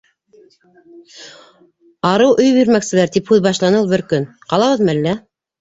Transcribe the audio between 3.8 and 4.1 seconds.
ул бер